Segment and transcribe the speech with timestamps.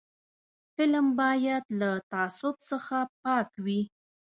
[0.75, 3.81] فلم باید له تعصب څخه پاک وي